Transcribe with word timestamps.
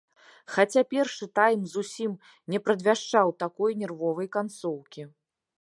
Хаця 0.53 0.81
першы 0.93 1.27
тайм 1.41 1.61
зусім 1.75 2.17
не 2.53 2.63
прадвяшчаў 2.65 3.27
такой 3.47 3.71
нервовай 3.83 4.27
канцоўкі. 4.39 5.01